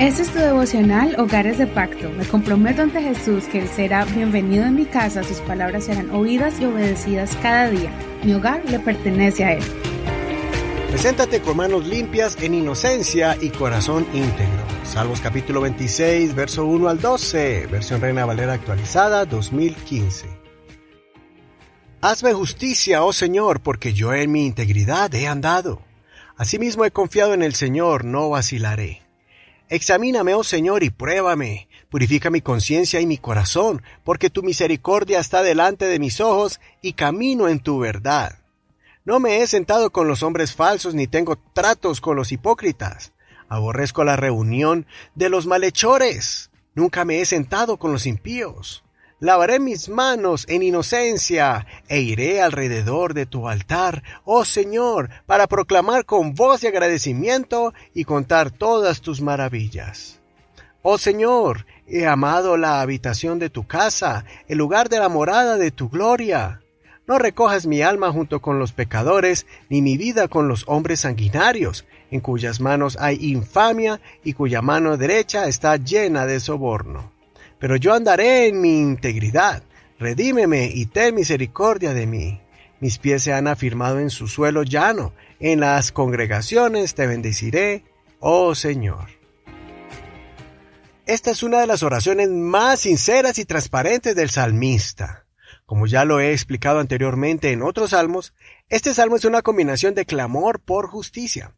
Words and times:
Este 0.00 0.22
es 0.22 0.32
tu 0.32 0.40
devocional 0.40 1.14
Hogares 1.20 1.56
de 1.56 1.68
Pacto. 1.68 2.10
Me 2.10 2.26
comprometo 2.26 2.82
ante 2.82 3.00
Jesús 3.00 3.44
que 3.44 3.60
Él 3.60 3.68
será 3.68 4.04
bienvenido 4.04 4.64
en 4.64 4.74
mi 4.74 4.86
casa, 4.86 5.22
sus 5.22 5.38
palabras 5.38 5.84
serán 5.84 6.10
oídas 6.10 6.60
y 6.60 6.64
obedecidas 6.64 7.36
cada 7.40 7.70
día. 7.70 7.92
Mi 8.24 8.34
hogar 8.34 8.68
le 8.68 8.80
pertenece 8.80 9.44
a 9.44 9.52
Él. 9.52 9.62
Preséntate 10.88 11.40
con 11.40 11.58
manos 11.58 11.86
limpias 11.86 12.36
en 12.42 12.54
inocencia 12.54 13.38
y 13.40 13.50
corazón 13.50 14.04
íntegro. 14.12 14.64
Salmos 14.82 15.20
capítulo 15.20 15.60
26, 15.60 16.34
verso 16.34 16.66
1 16.66 16.88
al 16.88 17.00
12, 17.00 17.68
versión 17.68 18.00
Reina 18.00 18.26
Valera 18.26 18.54
actualizada 18.54 19.24
2015. 19.26 20.26
Hazme 22.00 22.32
justicia, 22.32 23.04
oh 23.04 23.12
Señor, 23.12 23.60
porque 23.60 23.92
yo 23.92 24.12
en 24.12 24.32
mi 24.32 24.44
integridad 24.44 25.14
he 25.14 25.28
andado. 25.28 25.82
Asimismo 26.36 26.84
he 26.84 26.90
confiado 26.90 27.32
en 27.32 27.44
el 27.44 27.54
Señor, 27.54 28.04
no 28.04 28.28
vacilaré. 28.28 29.03
Examíname, 29.68 30.34
oh 30.34 30.44
Señor, 30.44 30.82
y 30.82 30.90
pruébame. 30.90 31.68
Purifica 31.88 32.30
mi 32.30 32.40
conciencia 32.40 33.00
y 33.00 33.06
mi 33.06 33.18
corazón, 33.18 33.82
porque 34.04 34.30
tu 34.30 34.42
misericordia 34.42 35.20
está 35.20 35.42
delante 35.42 35.86
de 35.86 35.98
mis 35.98 36.20
ojos 36.20 36.60
y 36.82 36.92
camino 36.92 37.48
en 37.48 37.60
tu 37.60 37.78
verdad. 37.78 38.38
No 39.04 39.20
me 39.20 39.42
he 39.42 39.46
sentado 39.46 39.90
con 39.90 40.06
los 40.06 40.22
hombres 40.22 40.54
falsos 40.54 40.94
ni 40.94 41.06
tengo 41.06 41.36
tratos 41.54 42.00
con 42.00 42.16
los 42.16 42.32
hipócritas. 42.32 43.12
Aborrezco 43.48 44.04
la 44.04 44.16
reunión 44.16 44.86
de 45.14 45.28
los 45.28 45.46
malhechores. 45.46 46.50
Nunca 46.74 47.04
me 47.04 47.20
he 47.20 47.26
sentado 47.26 47.78
con 47.78 47.92
los 47.92 48.06
impíos. 48.06 48.83
Lavaré 49.24 49.58
mis 49.58 49.88
manos 49.88 50.44
en 50.50 50.62
inocencia 50.62 51.66
e 51.88 52.02
iré 52.02 52.42
alrededor 52.42 53.14
de 53.14 53.24
tu 53.24 53.48
altar, 53.48 54.02
oh 54.26 54.44
Señor, 54.44 55.08
para 55.24 55.46
proclamar 55.46 56.04
con 56.04 56.34
voz 56.34 56.60
de 56.60 56.68
agradecimiento 56.68 57.72
y 57.94 58.04
contar 58.04 58.50
todas 58.50 59.00
tus 59.00 59.22
maravillas. 59.22 60.20
Oh 60.82 60.98
Señor, 60.98 61.64
he 61.86 62.06
amado 62.06 62.58
la 62.58 62.82
habitación 62.82 63.38
de 63.38 63.48
tu 63.48 63.66
casa, 63.66 64.26
el 64.46 64.58
lugar 64.58 64.90
de 64.90 64.98
la 64.98 65.08
morada 65.08 65.56
de 65.56 65.70
tu 65.70 65.88
gloria. 65.88 66.60
No 67.06 67.18
recojas 67.18 67.64
mi 67.64 67.80
alma 67.80 68.12
junto 68.12 68.42
con 68.42 68.58
los 68.58 68.72
pecadores, 68.74 69.46
ni 69.70 69.80
mi 69.80 69.96
vida 69.96 70.28
con 70.28 70.48
los 70.48 70.64
hombres 70.66 71.00
sanguinarios, 71.00 71.86
en 72.10 72.20
cuyas 72.20 72.60
manos 72.60 72.98
hay 73.00 73.16
infamia 73.22 74.02
y 74.22 74.34
cuya 74.34 74.60
mano 74.60 74.98
derecha 74.98 75.48
está 75.48 75.78
llena 75.78 76.26
de 76.26 76.40
soborno 76.40 77.13
pero 77.58 77.76
yo 77.76 77.94
andaré 77.94 78.48
en 78.48 78.60
mi 78.60 78.78
integridad. 78.80 79.62
Redímeme 79.98 80.70
y 80.72 80.86
ten 80.86 81.14
misericordia 81.14 81.94
de 81.94 82.06
mí. 82.06 82.40
Mis 82.80 82.98
pies 82.98 83.22
se 83.22 83.32
han 83.32 83.46
afirmado 83.46 84.00
en 84.00 84.10
su 84.10 84.28
suelo 84.28 84.62
llano. 84.62 85.14
En 85.40 85.60
las 85.60 85.92
congregaciones 85.92 86.94
te 86.94 87.06
bendeciré, 87.06 87.84
oh 88.20 88.54
Señor. 88.54 89.08
Esta 91.06 91.30
es 91.30 91.42
una 91.42 91.60
de 91.60 91.66
las 91.66 91.82
oraciones 91.82 92.28
más 92.30 92.80
sinceras 92.80 93.38
y 93.38 93.44
transparentes 93.44 94.16
del 94.16 94.30
salmista. 94.30 95.26
Como 95.66 95.86
ya 95.86 96.04
lo 96.04 96.20
he 96.20 96.32
explicado 96.32 96.80
anteriormente 96.80 97.52
en 97.52 97.62
otros 97.62 97.90
salmos, 97.90 98.34
este 98.68 98.92
salmo 98.92 99.16
es 99.16 99.24
una 99.24 99.42
combinación 99.42 99.94
de 99.94 100.06
clamor 100.06 100.60
por 100.60 100.88
justicia. 100.88 101.54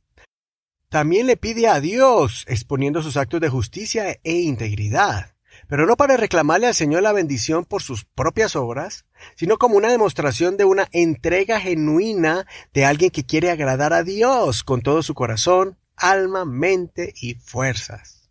También 0.88 1.26
le 1.26 1.36
pide 1.36 1.66
a 1.66 1.80
Dios, 1.80 2.44
exponiendo 2.48 3.02
sus 3.02 3.16
actos 3.16 3.40
de 3.40 3.48
justicia 3.48 4.18
e 4.22 4.34
integridad 4.34 5.35
pero 5.68 5.86
no 5.86 5.96
para 5.96 6.16
reclamarle 6.16 6.66
al 6.66 6.74
Señor 6.74 7.02
la 7.02 7.12
bendición 7.12 7.64
por 7.64 7.82
sus 7.82 8.04
propias 8.04 8.56
obras, 8.56 9.04
sino 9.36 9.58
como 9.58 9.76
una 9.76 9.90
demostración 9.90 10.56
de 10.56 10.64
una 10.64 10.88
entrega 10.92 11.60
genuina 11.60 12.46
de 12.72 12.84
alguien 12.84 13.10
que 13.10 13.24
quiere 13.24 13.50
agradar 13.50 13.92
a 13.92 14.02
Dios 14.02 14.64
con 14.64 14.82
todo 14.82 15.02
su 15.02 15.14
corazón, 15.14 15.78
alma, 15.96 16.44
mente 16.44 17.12
y 17.20 17.34
fuerzas. 17.34 18.30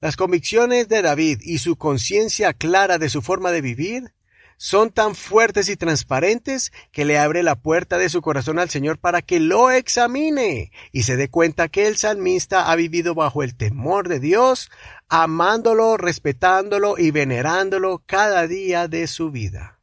Las 0.00 0.16
convicciones 0.16 0.88
de 0.88 1.02
David 1.02 1.40
y 1.42 1.58
su 1.58 1.76
conciencia 1.76 2.52
clara 2.52 2.98
de 2.98 3.08
su 3.08 3.22
forma 3.22 3.50
de 3.50 3.62
vivir 3.62 4.12
son 4.56 4.90
tan 4.90 5.14
fuertes 5.14 5.68
y 5.68 5.76
transparentes 5.76 6.72
que 6.92 7.04
le 7.04 7.18
abre 7.18 7.42
la 7.42 7.56
puerta 7.56 7.98
de 7.98 8.08
su 8.08 8.22
corazón 8.22 8.58
al 8.58 8.70
Señor 8.70 8.98
para 8.98 9.22
que 9.22 9.40
lo 9.40 9.70
examine 9.70 10.70
y 10.92 11.02
se 11.02 11.16
dé 11.16 11.28
cuenta 11.28 11.68
que 11.68 11.86
el 11.86 11.96
salmista 11.96 12.70
ha 12.70 12.76
vivido 12.76 13.14
bajo 13.14 13.42
el 13.42 13.56
temor 13.56 14.08
de 14.08 14.20
Dios, 14.20 14.70
amándolo, 15.22 15.96
respetándolo 15.96 16.98
y 16.98 17.12
venerándolo 17.12 18.02
cada 18.04 18.48
día 18.48 18.88
de 18.88 19.06
su 19.06 19.30
vida. 19.30 19.78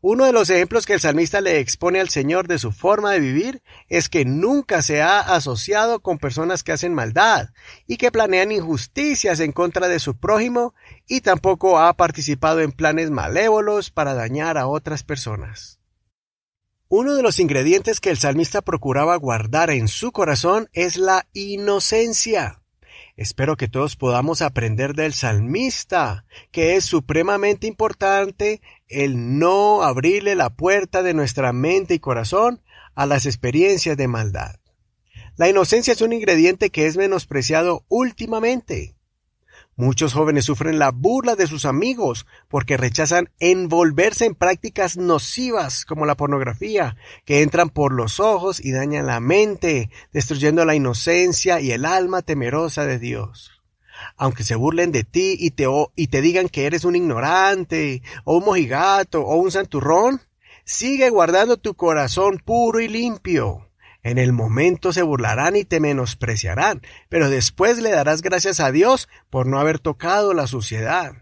Uno 0.00 0.24
de 0.24 0.32
los 0.32 0.48
ejemplos 0.48 0.86
que 0.86 0.94
el 0.94 1.00
salmista 1.00 1.42
le 1.42 1.58
expone 1.58 2.00
al 2.00 2.08
Señor 2.08 2.48
de 2.48 2.58
su 2.58 2.72
forma 2.72 3.12
de 3.12 3.20
vivir 3.20 3.62
es 3.90 4.08
que 4.08 4.24
nunca 4.24 4.80
se 4.80 5.02
ha 5.02 5.20
asociado 5.20 6.00
con 6.00 6.16
personas 6.16 6.62
que 6.62 6.72
hacen 6.72 6.94
maldad 6.94 7.50
y 7.86 7.98
que 7.98 8.10
planean 8.10 8.50
injusticias 8.50 9.40
en 9.40 9.52
contra 9.52 9.88
de 9.88 9.98
su 9.98 10.16
prójimo 10.16 10.72
y 11.06 11.20
tampoco 11.20 11.78
ha 11.78 11.92
participado 11.92 12.60
en 12.60 12.72
planes 12.72 13.10
malévolos 13.10 13.90
para 13.90 14.14
dañar 14.14 14.56
a 14.56 14.68
otras 14.68 15.02
personas. 15.02 15.80
Uno 16.88 17.14
de 17.14 17.22
los 17.22 17.38
ingredientes 17.40 18.00
que 18.00 18.08
el 18.08 18.16
salmista 18.16 18.62
procuraba 18.62 19.16
guardar 19.16 19.70
en 19.70 19.86
su 19.86 20.12
corazón 20.12 20.70
es 20.72 20.96
la 20.96 21.28
inocencia. 21.34 22.59
Espero 23.16 23.56
que 23.56 23.68
todos 23.68 23.96
podamos 23.96 24.42
aprender 24.42 24.94
del 24.94 25.12
salmista, 25.12 26.24
que 26.50 26.76
es 26.76 26.84
supremamente 26.84 27.66
importante 27.66 28.62
el 28.88 29.38
no 29.38 29.82
abrirle 29.82 30.34
la 30.34 30.50
puerta 30.50 31.02
de 31.02 31.14
nuestra 31.14 31.52
mente 31.52 31.94
y 31.94 31.98
corazón 31.98 32.62
a 32.94 33.06
las 33.06 33.26
experiencias 33.26 33.96
de 33.96 34.08
maldad. 34.08 34.56
La 35.36 35.48
inocencia 35.48 35.92
es 35.92 36.00
un 36.00 36.12
ingrediente 36.12 36.70
que 36.70 36.86
es 36.86 36.96
menospreciado 36.96 37.84
últimamente. 37.88 38.94
Muchos 39.80 40.12
jóvenes 40.12 40.44
sufren 40.44 40.78
la 40.78 40.90
burla 40.90 41.36
de 41.36 41.46
sus 41.46 41.64
amigos 41.64 42.26
porque 42.48 42.76
rechazan 42.76 43.30
envolverse 43.38 44.26
en 44.26 44.34
prácticas 44.34 44.98
nocivas 44.98 45.86
como 45.86 46.04
la 46.04 46.18
pornografía, 46.18 46.98
que 47.24 47.40
entran 47.40 47.70
por 47.70 47.94
los 47.94 48.20
ojos 48.20 48.62
y 48.62 48.72
dañan 48.72 49.06
la 49.06 49.20
mente, 49.20 49.88
destruyendo 50.12 50.66
la 50.66 50.74
inocencia 50.74 51.62
y 51.62 51.72
el 51.72 51.86
alma 51.86 52.20
temerosa 52.20 52.84
de 52.84 52.98
Dios. 52.98 53.62
Aunque 54.18 54.44
se 54.44 54.54
burlen 54.54 54.92
de 54.92 55.04
ti 55.04 55.36
y 55.38 55.52
te, 55.52 55.64
y 55.96 56.08
te 56.08 56.20
digan 56.20 56.50
que 56.50 56.66
eres 56.66 56.84
un 56.84 56.94
ignorante, 56.94 58.02
o 58.24 58.36
un 58.36 58.44
mojigato, 58.44 59.22
o 59.22 59.36
un 59.36 59.50
santurrón, 59.50 60.20
sigue 60.62 61.08
guardando 61.08 61.56
tu 61.56 61.72
corazón 61.72 62.36
puro 62.44 62.80
y 62.80 62.88
limpio 62.88 63.69
en 64.02 64.18
el 64.18 64.32
momento 64.32 64.92
se 64.92 65.02
burlarán 65.02 65.56
y 65.56 65.64
te 65.64 65.80
menospreciarán, 65.80 66.82
pero 67.08 67.28
después 67.28 67.78
le 67.78 67.90
darás 67.90 68.22
gracias 68.22 68.60
a 68.60 68.72
Dios 68.72 69.08
por 69.28 69.46
no 69.46 69.60
haber 69.60 69.78
tocado 69.78 70.34
la 70.34 70.46
suciedad. 70.46 71.14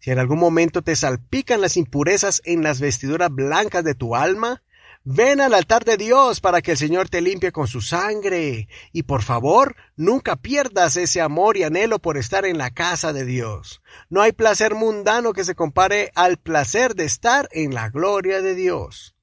Si 0.00 0.10
en 0.10 0.18
algún 0.18 0.38
momento 0.38 0.82
te 0.82 0.96
salpican 0.96 1.60
las 1.60 1.76
impurezas 1.76 2.42
en 2.44 2.62
las 2.62 2.80
vestiduras 2.80 3.30
blancas 3.30 3.84
de 3.84 3.94
tu 3.94 4.14
alma, 4.14 4.62
ven 5.04 5.40
al 5.40 5.54
altar 5.54 5.84
de 5.84 5.96
Dios 5.96 6.40
para 6.40 6.62
que 6.62 6.72
el 6.72 6.76
Señor 6.76 7.08
te 7.08 7.20
limpie 7.20 7.52
con 7.52 7.68
su 7.68 7.80
sangre. 7.80 8.68
Y 8.92 9.04
por 9.04 9.22
favor, 9.22 9.76
nunca 9.96 10.36
pierdas 10.36 10.96
ese 10.96 11.20
amor 11.20 11.56
y 11.56 11.62
anhelo 11.62 12.00
por 12.00 12.18
estar 12.18 12.44
en 12.44 12.58
la 12.58 12.70
casa 12.70 13.12
de 13.12 13.24
Dios. 13.24 13.82
No 14.10 14.20
hay 14.20 14.32
placer 14.32 14.74
mundano 14.74 15.32
que 15.32 15.44
se 15.44 15.54
compare 15.54 16.10
al 16.14 16.36
placer 16.36 16.94
de 16.94 17.04
estar 17.04 17.48
en 17.52 17.74
la 17.74 17.90
gloria 17.90 18.42
de 18.42 18.54
Dios. 18.54 19.13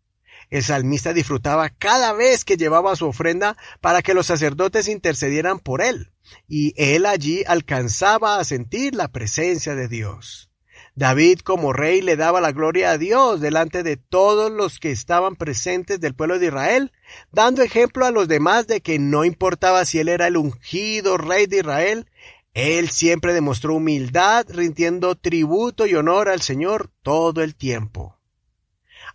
El 0.51 0.63
salmista 0.63 1.13
disfrutaba 1.13 1.69
cada 1.69 2.11
vez 2.11 2.43
que 2.43 2.57
llevaba 2.57 2.97
su 2.97 3.07
ofrenda 3.07 3.57
para 3.79 4.01
que 4.01 4.13
los 4.13 4.27
sacerdotes 4.27 4.89
intercedieran 4.89 5.59
por 5.59 5.81
él, 5.81 6.11
y 6.47 6.73
él 6.75 7.05
allí 7.05 7.43
alcanzaba 7.47 8.37
a 8.37 8.43
sentir 8.43 8.93
la 8.93 9.07
presencia 9.07 9.75
de 9.75 9.87
Dios. 9.87 10.49
David 10.93 11.39
como 11.39 11.71
rey 11.71 12.01
le 12.01 12.17
daba 12.17 12.41
la 12.41 12.51
gloria 12.51 12.91
a 12.91 12.97
Dios 12.97 13.39
delante 13.39 13.81
de 13.81 13.95
todos 13.95 14.51
los 14.51 14.77
que 14.79 14.91
estaban 14.91 15.37
presentes 15.37 16.01
del 16.01 16.15
pueblo 16.15 16.37
de 16.37 16.47
Israel, 16.47 16.91
dando 17.31 17.63
ejemplo 17.63 18.05
a 18.05 18.11
los 18.11 18.27
demás 18.27 18.67
de 18.67 18.81
que 18.81 18.99
no 18.99 19.23
importaba 19.23 19.85
si 19.85 19.99
él 19.99 20.09
era 20.09 20.27
el 20.27 20.35
ungido 20.35 21.17
rey 21.17 21.47
de 21.47 21.59
Israel, 21.59 22.07
él 22.53 22.89
siempre 22.89 23.33
demostró 23.33 23.75
humildad, 23.75 24.45
rindiendo 24.49 25.15
tributo 25.15 25.87
y 25.87 25.95
honor 25.95 26.27
al 26.27 26.41
Señor 26.41 26.91
todo 27.01 27.41
el 27.41 27.55
tiempo. 27.55 28.20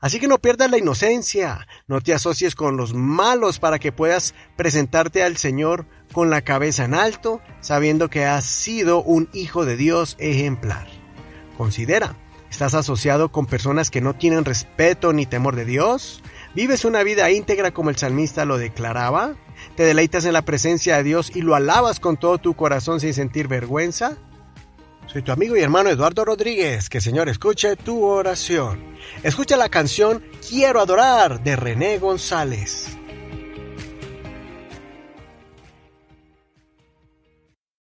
Así 0.01 0.21
que 0.21 0.29
no 0.29 0.39
pierdas 0.39 0.71
la 0.71 0.79
inocencia, 0.79 1.67
no 1.87 2.01
te 2.01 2.15
asocies 2.15 2.55
con 2.55 2.77
los 2.77 2.95
malos 2.95 3.59
para 3.59 3.79
que 3.79 3.93
puedas 3.93 4.35
presentarte 4.57 5.23
al 5.23 5.37
Señor 5.37 5.87
con 6.13 6.31
la 6.31 6.43
cabeza 6.43 6.85
en 6.85 6.95
alto, 6.95 7.41
sabiendo 7.61 8.11
que 8.11 8.25
has 8.25 8.45
sido 8.45 9.03
un 9.03 9.29
hijo 9.33 9.65
de 9.65 9.77
Dios 9.77 10.17
ejemplar. 10.19 10.87
Considera, 11.57 12.17
¿estás 12.51 12.75
asociado 12.75 13.33
con 13.33 13.47
personas 13.47 13.91
que 13.91 14.01
no 14.01 14.15
tienen 14.15 14.45
respeto 14.45 15.13
ni 15.13 15.27
temor 15.27 15.57
de 15.57 15.65
Dios? 15.65 16.23
¿Vives 16.55 16.85
una 16.85 17.03
vida 17.03 17.31
íntegra 17.31 17.73
como 17.73 17.91
el 17.91 17.97
salmista 17.97 18.45
lo 18.45 18.59
declaraba? 18.59 19.37
¿Te 19.77 19.85
deleitas 19.85 20.25
en 20.25 20.33
la 20.33 20.43
presencia 20.43 20.97
de 20.97 21.05
Dios 21.05 21.33
y 21.35 21.43
lo 21.43 21.55
alabas 21.55 22.01
con 22.01 22.17
todo 22.17 22.39
tu 22.39 22.55
corazón 22.55 23.01
sin 23.01 23.15
sentir 23.15 23.49
vergüenza? 23.49 24.17
Soy 25.07 25.23
tu 25.23 25.33
amigo 25.33 25.57
y 25.57 25.61
hermano 25.61 25.89
Eduardo 25.89 26.25
Rodríguez. 26.25 26.89
Que 26.89 27.01
Señor 27.01 27.29
escuche 27.29 27.77
tu 27.77 28.05
oración. 28.05 28.96
Escucha 29.23 29.57
la 29.57 29.69
canción 29.69 30.23
Quiero 30.49 30.81
adorar 30.81 31.43
de 31.43 31.57
René 31.57 31.99
González. 31.99 32.97